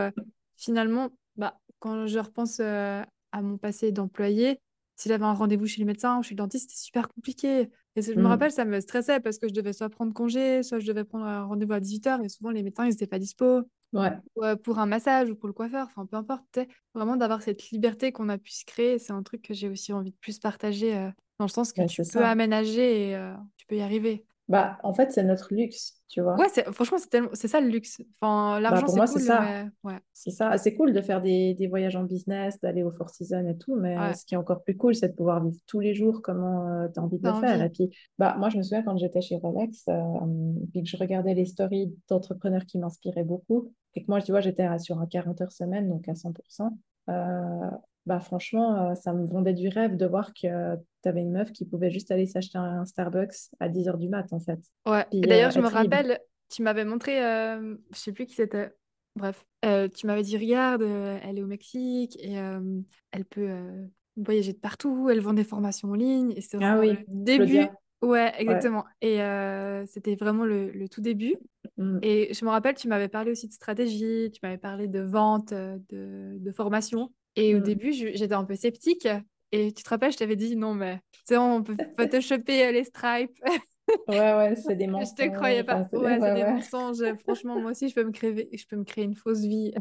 [0.58, 3.06] finalement, bah, quand je repense à
[3.42, 4.60] mon passé d'employé,
[4.96, 7.70] si j'avais un rendez-vous chez le médecin ou chez le dentiste, c'était super compliqué.
[7.96, 8.26] Et je me mmh.
[8.26, 11.26] rappelle, ça me stressait parce que je devais soit prendre congé, soit je devais prendre
[11.26, 13.62] un rendez-vous à 18h et souvent les médecins, ils n'étaient pas dispo.
[13.94, 14.12] Ouais.
[14.38, 16.60] Euh, pour un massage ou pour le coiffeur, enfin peu importe,
[16.94, 19.94] vraiment d'avoir cette liberté qu'on a pu se créer, c'est un truc que j'ai aussi
[19.94, 23.78] envie de plus partager euh, dans le sens que tu peux aménager et tu peux
[23.78, 24.26] y arriver.
[24.50, 26.36] Bah, en fait, c'est notre luxe, tu vois.
[26.36, 27.30] Ouais, franchement, c'est tellement...
[27.34, 28.02] ça le luxe.
[28.20, 29.66] Enfin, bah, l'argent, c'est cool, ça.
[29.84, 30.00] Ouais.
[30.12, 30.58] C'est ça.
[30.58, 33.76] C'est cool de faire des, des voyages en business, d'aller au Four Seasons et tout,
[33.76, 36.88] mais ce qui est encore plus cool, c'est de pouvoir vivre tous les jours comment
[36.92, 37.62] tu as envie de le faire.
[37.62, 39.86] Et puis, bah, moi, je me souviens quand j'étais chez Rolex,
[40.72, 44.42] puis que je regardais les stories d'entrepreneurs qui m'inspiraient beaucoup, et que moi, tu vois,
[44.42, 46.76] j'étais sur un 40 heures semaine, donc à 100%.
[47.10, 47.70] Euh,
[48.10, 51.52] bah franchement, euh, ça me vendait du rêve de voir que tu avais une meuf
[51.52, 54.60] qui pouvait juste aller s'acheter un Starbucks à 10h du mat, en fait.
[54.88, 56.20] Ouais, d'ailleurs, euh, je me rappelle,
[56.50, 58.72] tu m'avais montré, euh, je sais plus qui c'était,
[59.16, 62.34] bref, tu m'avais dit, regarde, elle est au Mexique et
[63.12, 63.48] elle peut
[64.18, 67.68] voyager de partout, elle vend des formations en ligne, et c'est ah vraiment le début.
[68.02, 68.86] Ouais, exactement.
[69.02, 69.20] Et
[69.86, 71.36] c'était vraiment le, tout début.
[71.78, 72.00] Mmh.
[72.02, 75.54] Et je me rappelle, tu m'avais parlé aussi de stratégie, tu m'avais parlé de vente,
[75.54, 77.12] de, de formation.
[77.36, 77.64] Et au mmh.
[77.64, 79.08] début, j'étais un peu sceptique.
[79.52, 82.84] Et tu te rappelles, je t'avais dit non, mais c'est on peut photoshopper euh, les
[82.84, 83.38] stripes.
[84.08, 85.16] ouais, ouais, c'est des mensonges.
[85.18, 85.88] Je te croyais pas.
[85.92, 87.14] ouais, c'est des mensonges.
[87.24, 89.74] Franchement, moi aussi, je peux me créer, je peux me créer une fausse vie.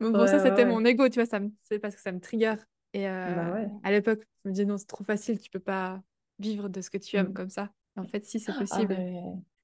[0.00, 2.54] bon, ça, c'était mon ego, tu vois, ça c'est parce que ça me trigger.
[2.92, 6.00] Et euh, bah à l'époque, je me disais non, c'est trop facile, tu peux pas
[6.38, 7.34] vivre de ce que tu aimes mmh.
[7.34, 7.70] comme ça.
[7.96, 8.96] En fait, si, c'est ah, possible.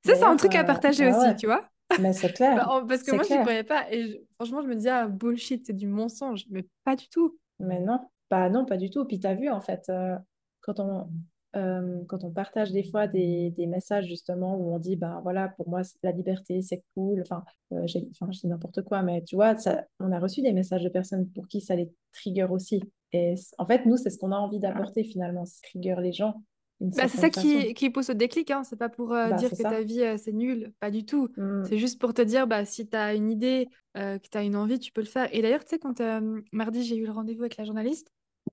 [0.05, 1.69] Ça, c'est un truc à partager bah aussi, tu vois.
[2.01, 2.57] Mais c'est clair.
[2.57, 3.93] Bah, parce que moi, je ne croyais pas.
[3.93, 6.45] Et franchement, je me disais, ah, bullshit, c'est du mensonge.
[6.51, 7.39] Mais pas du tout.
[7.59, 9.05] Mais non, pas, non, pas du tout.
[9.05, 10.17] Puis tu as vu, en fait, euh,
[10.61, 11.09] quand, on,
[11.57, 15.49] euh, quand on partage des fois des, des, messages, justement, où on dit, ben voilà,
[15.49, 17.21] pour moi, la liberté, c'est cool.
[17.23, 20.43] Enfin, euh, j'ai, enfin, je dis n'importe quoi, mais tu vois, ça, on a reçu
[20.43, 22.83] des messages de personnes pour qui ça les trigger aussi.
[23.13, 26.43] Et en fait, nous, c'est ce qu'on a envie d'apporter finalement, trigger les gens.
[26.83, 28.65] Bah, c'est ça qui, qui pousse au déclic, hein.
[28.65, 31.29] c'est pas pour euh, bah, dire que ta vie euh, c'est nul, pas du tout.
[31.37, 31.65] Mmh.
[31.69, 34.43] C'est juste pour te dire bah, si tu as une idée, euh, que tu as
[34.43, 35.29] une envie, tu peux le faire.
[35.33, 36.03] Et d'ailleurs, tu sais, quand
[36.51, 38.11] mardi j'ai eu le rendez-vous avec la journaliste,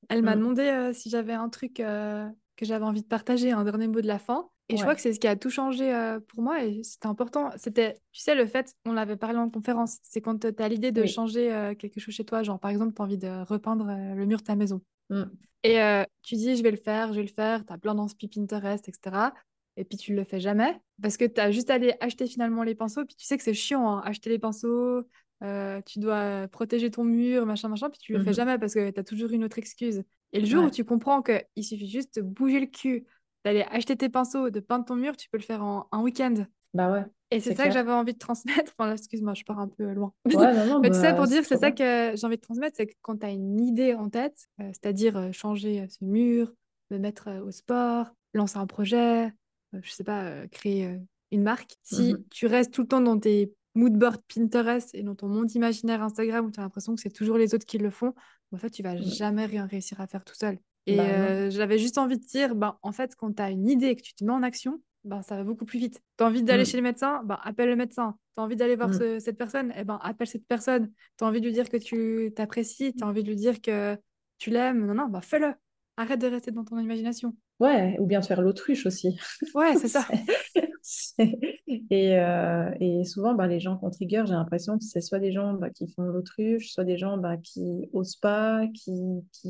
[0.10, 0.40] elle m'a mmh.
[0.40, 4.20] demandé si j'avais un truc que j'avais envie de partager, un dernier mot de la
[4.20, 4.48] fin.
[4.72, 5.92] Et je crois que c'est ce qui a tout changé
[6.28, 7.50] pour moi et c'était important.
[7.58, 10.92] C'était, tu sais, le fait, on l'avait parlé en conférence, c'est quand tu as l'idée
[10.92, 14.26] de changer quelque chose chez toi, genre par exemple, tu as envie de repeindre le
[14.28, 14.82] mur de ta maison.
[15.10, 15.24] Mmh.
[15.64, 17.96] Et euh, tu dis, je vais le faire, je vais le faire, tu as plein
[17.96, 19.34] d'inspi Pinterest, etc.
[19.78, 22.64] Et puis tu le fais jamais parce que tu as juste à aller acheter finalement
[22.64, 23.06] les pinceaux.
[23.06, 25.04] Puis tu sais que c'est chiant, hein, acheter les pinceaux,
[25.44, 27.90] euh, tu dois protéger ton mur, machin, machin.
[27.90, 30.04] Puis tu le fais mmh jamais parce que tu as toujours une autre excuse.
[30.34, 33.06] Et le jour où tu comprends qu'il suffit juste de bouger le cul,
[33.46, 36.46] d'aller acheter tes pinceaux, de peindre ton mur, tu peux le faire en un week-end.
[36.74, 37.06] Bah ouais.
[37.32, 38.74] Et c'est ça que j'avais envie de transmettre.
[38.80, 40.14] Enfin, excuse-moi, je pars un peu loin.
[40.26, 43.18] Mais tu sais, pour dire, c'est ça que j'ai envie de transmettre, c'est que quand
[43.18, 46.54] tu as une idée en tête, euh, c'est-à-dire euh, changer euh, ce mur,
[46.92, 49.32] me mettre au sport, lancer un projet,
[49.74, 50.98] je sais pas, créer
[51.32, 55.14] une marque, si mmh tu restes tout le temps dans tes moodboards Pinterest et dans
[55.14, 57.92] ton monde imaginaire Instagram où tu as l'impression que c'est toujours les autres qui le
[57.92, 58.16] font,
[58.52, 59.04] en fait, tu vas mmh.
[59.04, 60.58] jamais rien réussir à faire tout seul.
[60.88, 63.88] Et bah j'avais juste envie de dire, ben, en fait, quand tu as une idée
[63.88, 66.02] et que tu te mets en action, ben, ça va beaucoup plus vite.
[66.18, 66.66] Tu as envie d'aller mmh.
[66.66, 68.16] chez le médecin, ben, appelle le médecin.
[68.36, 69.20] Tu as envie d'aller voir mmh.
[69.20, 70.92] cette personne, eh ben, appelle cette personne.
[71.18, 73.62] Tu as envie de lui dire que tu t'apprécies, tu as envie de lui dire
[73.62, 73.98] que
[74.38, 74.86] tu l'aimes.
[74.86, 75.54] Non, non, ben, fais-le.
[75.98, 77.36] Arrête de rester dans ton imagination.
[77.60, 79.20] Ouais, ou bien de faire l'autruche aussi.
[79.54, 80.08] Ouais, c'est ça.
[81.68, 85.34] et, euh, et, souvent, ben, les gens qu'on trigger, j'ai l'impression que c'est soit des
[85.34, 88.94] gens ben, qui font l'autruche, soit des gens ben, qui osent pas, qui,
[89.34, 89.50] qui,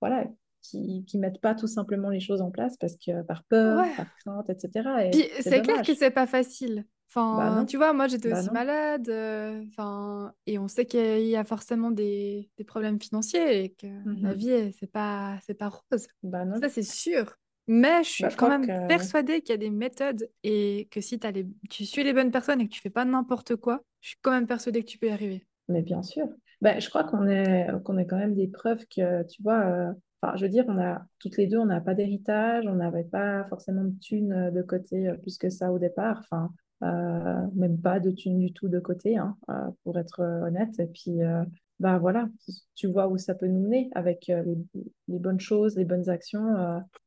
[0.00, 0.26] voilà,
[0.70, 4.06] qui ne mettent pas tout simplement les choses en place parce que par peur, par
[4.24, 5.02] crainte, etc.
[5.40, 6.86] c'est clair que c'est pas facile.
[7.10, 9.08] Enfin, Bah tu vois, moi j'étais bah aussi non, malade.
[9.08, 13.86] euh, Enfin, et on sait qu'il y a forcément des, des problèmes financiers et que
[14.20, 14.34] la Mhm.
[14.34, 16.06] vie, elle, c'est pas, c'est pas rose.
[16.22, 16.62] Bah non.
[16.62, 17.36] Ça, c'est sûr.
[17.66, 20.88] Mais je Bah suis je quand même que persuadée qu'il y a des méthodes et
[20.90, 21.46] que si t'as les...
[21.70, 24.30] tu suis les bonnes personnes et que tu fais pas n'importe quoi, je suis quand
[24.32, 25.46] même persuadée que tu peux y arriver.
[25.68, 26.26] Mais bien sûr.
[26.60, 29.92] Ben, je crois qu'on est, qu'on est quand même des preuves que, tu vois, euh,
[30.36, 33.44] je veux dire, on a, toutes les deux, on n'a pas d'héritage, on n'avait pas
[33.44, 36.52] forcément de thunes euh, de côté euh, plus que ça au départ, enfin,
[36.82, 39.36] euh, même pas de thunes du tout de côté, hein,
[39.84, 40.78] pour être honnête.
[40.78, 41.18] Et puis,
[41.80, 42.28] bah voilà,
[42.76, 46.54] tu vois où ça peut nous mener avec les, bonnes choses, les bonnes actions.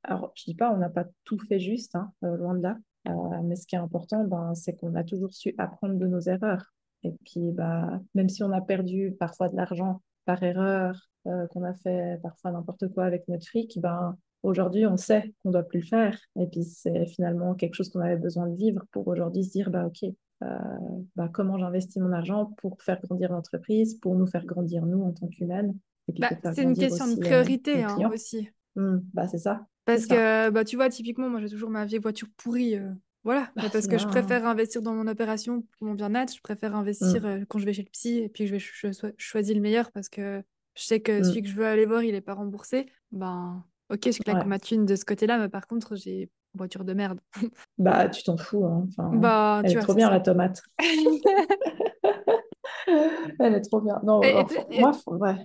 [0.04, 2.78] Alors, je dis pas, on n'a pas tout fait juste, hein, loin de là.
[3.44, 6.74] Mais ce qui est important, ben, c'est qu'on a toujours su apprendre de nos erreurs.
[7.04, 11.64] Et puis, bah, même si on a perdu parfois de l'argent par erreur, euh, qu'on
[11.64, 15.64] a fait parfois n'importe quoi avec notre fric, ben, aujourd'hui, on sait qu'on ne doit
[15.64, 16.18] plus le faire.
[16.40, 19.70] Et puis, c'est finalement quelque chose qu'on avait besoin de vivre pour aujourd'hui se dire,
[19.70, 20.04] bah, OK,
[20.44, 20.48] euh,
[21.16, 25.12] bah, comment j'investis mon argent pour faire grandir l'entreprise, pour nous faire grandir nous en
[25.12, 25.76] tant qu'humaines,
[26.18, 28.50] Bah, c'est une question de euh, priorité hein, aussi.
[28.76, 30.16] Hmm, bah, c'est ça, Parce ça.
[30.16, 32.76] que, bah, tu vois, typiquement, moi, j'ai toujours ma vieille voiture pourrie.
[32.76, 32.90] euh,
[33.24, 33.52] voilà.
[33.56, 34.12] Bah, parce que je bien.
[34.12, 36.34] préfère investir dans mon opération pour mon bien-être.
[36.36, 39.14] Je préfère investir Hmm, euh, quand je vais chez le psy et puis je vais
[39.18, 40.44] choisir le meilleur parce que
[40.76, 42.88] je sais que celui hmm, que je veux aller voir, il est pas remboursé.
[43.12, 44.46] Ben, ok, je claque ouais.
[44.46, 47.20] ma thune de ce côté-là, mais par contre, j'ai une voiture de merde.
[47.78, 48.86] Bah, tu t'en fous, hein.
[48.90, 50.12] Enfin, Bah, elle tu est vois, trop bien, ça.
[50.12, 50.62] la tomate.
[53.40, 54.00] Elle est trop bien.
[54.04, 55.36] Non, Et, et alors, moi, faut- ouais,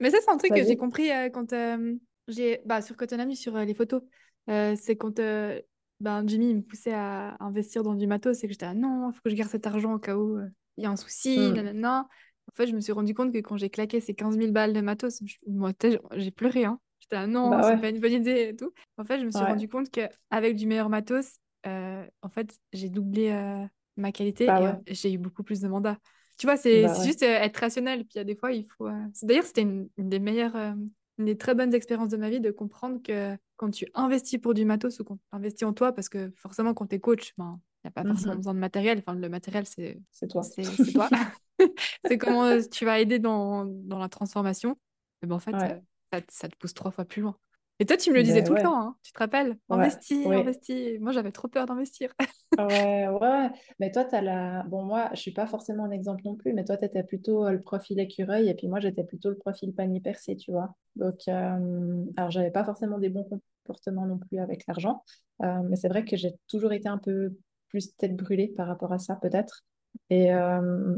[0.00, 1.96] mais ça, c'est un truc que j'ai compris euh, quand euh,
[2.28, 4.02] j'ai bah, sur Cotonami, sur euh, les photos.
[4.48, 5.60] Euh, c'est quand euh,
[6.00, 9.10] ben, Jimmy il me poussait à investir dans du matos et que j'étais là, non,
[9.10, 10.96] il faut que je garde cet argent au cas où euh, il y a un
[10.96, 11.54] souci, Hmm.
[11.54, 12.08] nanana.
[12.52, 14.72] En fait, je me suis rendu compte que quand j'ai claqué ces quinze mille balles
[14.72, 15.72] de matos, je- moi,
[16.16, 16.64] j'ai pleuré.
[16.64, 16.80] Hein.
[17.00, 18.72] J'étais là, non, Bah c'est ouais, pas une bonne idée et tout.
[18.98, 22.58] En fait, je me suis ouais, rendu compte qu'avec du meilleur matos, euh, en fait,
[22.72, 23.64] j'ai doublé euh,
[23.96, 25.98] ma qualité bah et ouais, euh, j'ai eu beaucoup plus de mandats.
[26.38, 28.00] Tu vois, c'est bah juste euh, être rationnel.
[28.04, 28.88] Puis il y a des fois, il faut.
[29.22, 32.50] D'ailleurs, c'était une, une des meilleures, une des très bonnes expériences de ma vie de
[32.50, 36.08] comprendre que quand tu investis pour du matos ou quand tu investis en toi, parce
[36.08, 38.36] que forcément, quand tu es coach, ben, il n'y a pas forcément Mhm.
[38.36, 38.98] besoin de matériel.
[39.00, 40.50] Enfin, le matériel, c'est toi.
[40.78, 41.10] c'est toi.
[42.04, 44.76] C'est comment euh, tu vas aider dans, dans la transformation.
[45.22, 47.36] Mais ben, en fait, Ouais, ça, te ça te pousse trois fois plus loin.
[47.80, 48.96] Et toi, tu me le disais ben tout le temps, hein.
[49.02, 49.56] Tu te rappelles?
[49.70, 50.36] Investis, ouais.
[50.36, 51.00] investis.
[51.00, 52.12] Moi, j'avais trop peur d'investir.
[52.58, 54.64] Ouais, ouais, mais toi, tu as la...
[54.64, 57.46] Bon, moi, je suis pas forcément un exemple non plus, mais toi, tu étais plutôt
[57.46, 60.74] euh, le profil écureuil, et puis moi, j'étais plutôt le profil panier percé, tu vois.
[60.96, 63.24] Donc, euh, alors, j'avais pas forcément des bons
[63.64, 65.02] comportements non plus avec l'argent,
[65.42, 67.34] euh, mais c'est vrai que j'ai toujours été un peu
[67.68, 69.62] plus tête brûlée par rapport à ça, peut-être.
[70.10, 70.96] Et, euh,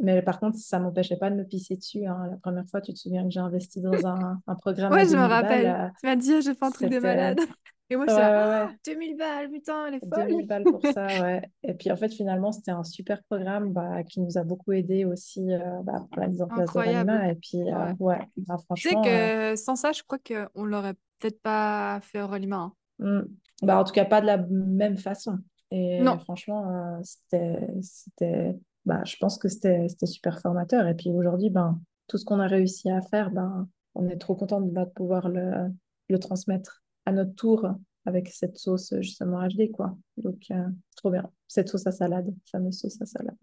[0.00, 2.26] mais par contre, ça m'empêchait pas de me pisser dessus, hein.
[2.30, 5.10] La première fois, tu te souviens que j'ai investi dans un, un programme Ouais, je
[5.16, 5.66] me 2000 rappelle.
[5.66, 7.06] euh, Tu m'as dit, oh, j'ai fait un truc de c'était...
[7.06, 7.38] malade.
[7.90, 8.76] Et moi, j'étais là, ouais, oh, ouais.
[8.86, 10.26] 2000 balles, putain, elle est folle.
[10.34, 11.42] mille balles pour ça, ouais.
[11.62, 15.04] Et puis en fait, finalement, c'était un super programme bah, qui nous a beaucoup aidé
[15.04, 16.78] aussi euh, bah, pour la mise en place de.
[16.78, 17.28] Ranima.
[17.30, 18.18] Et puis, euh, Ouais.
[18.38, 22.22] bah, Tu sais franchement, euh, que sans ça, je crois qu'on l'aurait peut-être pas fait
[22.22, 22.56] au Rolima.
[22.56, 22.72] hein.
[22.98, 23.20] hmm,
[23.62, 25.38] bah, en tout cas, pas de la même façon.
[25.70, 26.18] Et Non.
[26.18, 30.86] franchement, euh, c'était, bah, je pense que c'était, super formateur.
[30.88, 34.34] Et puis aujourd'hui, ben, tout ce qu'on a réussi à faire, ben, on est trop
[34.34, 35.70] content de, de pouvoir le,
[36.08, 37.68] le transmettre à notre tour
[38.06, 39.96] avec cette sauce justement HD, quoi.
[40.18, 41.30] Donc, euh, trop bien.
[41.48, 43.36] Cette sauce à salade, fameuse sauce à salade.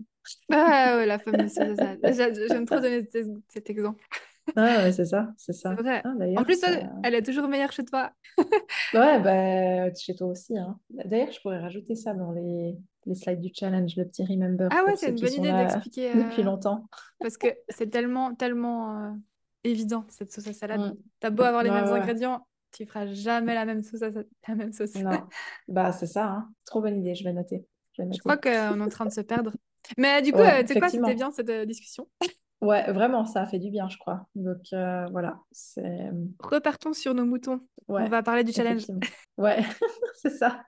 [0.52, 2.00] Ah ouais, la fameuse sauce à salade.
[2.16, 3.08] J'a- J'aime trop donner
[3.50, 4.04] cet exemple.
[4.56, 5.76] Ah ouais, c'est ça, c'est ça.
[5.76, 6.02] vrai.
[6.04, 6.68] Ah, En plus, ça...
[7.04, 8.12] elle est toujours meilleure chez toi.
[8.94, 10.78] Ouais, bah, chez toi aussi, hein.
[10.90, 12.76] D'ailleurs, je pourrais rajouter ça dans les,
[13.06, 16.14] les slides du challenge, le petit remember Ah ouais, c'est une bonne idée d'expliquer.
[16.16, 16.86] depuis euh, longtemps.
[17.20, 19.12] parce que c'est tellement, tellement euh,
[19.64, 20.82] évident, cette sauce à salade.
[20.82, 20.98] Mm.
[21.20, 24.10] T'as beau avoir Ouais, les mêmes ouais, ingrédients, tu feras jamais la même sauce à
[24.48, 24.96] la même sauce.
[24.96, 25.28] Non,
[25.68, 26.50] bah, c'est ça, hein.
[26.66, 27.66] Trop bonne idée, je vais noter.
[27.94, 29.52] Je vais Je crois qu'on est en train de se perdre.
[29.98, 32.08] Mais du coup, Ouais, euh, tu sais quoi, c'était bien cette discussion.
[32.62, 34.28] Ouais, vraiment, ça a fait du bien, je crois.
[34.36, 36.12] Donc, euh, voilà, c'est...
[36.40, 37.60] Repartons sur nos moutons.
[37.88, 38.84] On va parler du challenge.
[39.38, 39.64] Ouais,
[40.14, 40.62] c'est ça.